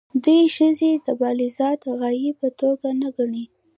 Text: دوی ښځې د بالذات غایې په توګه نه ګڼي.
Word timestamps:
دوی 0.23 0.41
ښځې 0.55 0.91
د 1.05 1.07
بالذات 1.19 1.81
غایې 1.99 2.31
په 2.39 2.47
توګه 2.59 2.87
نه 3.01 3.09
ګڼي. 3.15 3.45